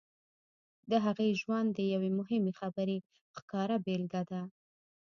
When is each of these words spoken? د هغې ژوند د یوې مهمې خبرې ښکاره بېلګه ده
د 0.89 0.91
هغې 1.05 1.29
ژوند 1.41 1.67
د 1.73 1.79
یوې 1.93 2.09
مهمې 2.19 2.51
خبرې 2.59 2.97
ښکاره 3.35 3.77
بېلګه 3.85 4.21
ده 4.29 4.41